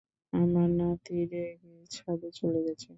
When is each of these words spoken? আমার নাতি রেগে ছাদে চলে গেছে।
আমার 0.33 0.69
নাতি 0.71 1.17
রেগে 1.25 1.75
ছাদে 1.91 2.29
চলে 2.31 2.59
গেছে। 2.67 2.89